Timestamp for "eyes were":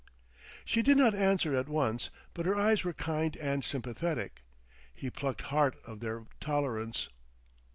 2.55-2.91